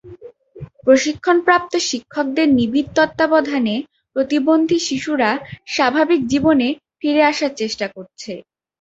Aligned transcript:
প্রশিক্ষণপ্রাপ্ত 0.83 1.73
শিক্ষকদের 1.89 2.47
নিবিড় 2.57 2.89
তত্ত্বাবধানে 2.97 3.75
প্রতিবন্ধী 4.15 4.77
শিশুরা 4.87 5.29
স্বাভাবিক 5.67 6.21
জীবনে 6.27 6.67
ফিরে 6.99 7.21
আসার 7.31 7.51
চেষ্টা 7.61 7.85
করছে। 7.95 8.31